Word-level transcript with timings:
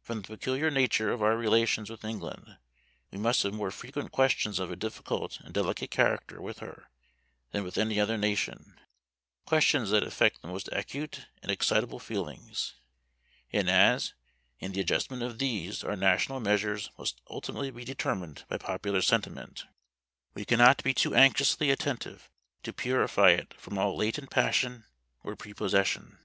From 0.00 0.22
the 0.22 0.28
peculiar 0.28 0.70
nature 0.70 1.12
of 1.12 1.22
our 1.22 1.36
relations 1.36 1.90
with 1.90 2.02
England, 2.02 2.56
we 3.10 3.18
must 3.18 3.42
have 3.42 3.52
more 3.52 3.70
frequent 3.70 4.10
questions 4.10 4.58
of 4.58 4.70
a 4.70 4.74
difficult 4.74 5.38
and 5.40 5.52
delicate 5.52 5.90
character 5.90 6.40
with 6.40 6.60
her, 6.60 6.88
than 7.50 7.62
with 7.62 7.76
any 7.76 8.00
other 8.00 8.16
nation, 8.16 8.80
questions 9.44 9.90
that 9.90 10.02
affect 10.02 10.40
the 10.40 10.48
most 10.48 10.70
acute 10.72 11.26
and 11.42 11.50
excitable 11.52 11.98
feelings: 11.98 12.76
and 13.52 13.68
as, 13.68 14.14
in 14.60 14.72
the 14.72 14.80
adjustment 14.80 15.22
of 15.22 15.38
these, 15.38 15.84
our 15.84 15.94
national 15.94 16.40
measures 16.40 16.90
must 16.96 17.20
ultimately 17.28 17.70
be 17.70 17.84
determined 17.84 18.44
by 18.48 18.56
popular 18.56 19.02
sentiment, 19.02 19.66
we 20.32 20.46
cannot 20.46 20.82
be 20.82 20.94
too 20.94 21.14
anxiously 21.14 21.70
attentive 21.70 22.30
to 22.62 22.72
purify 22.72 23.28
it 23.32 23.52
from 23.60 23.76
all 23.76 23.94
latent 23.94 24.30
passion 24.30 24.86
or 25.22 25.36
prepossession. 25.36 26.16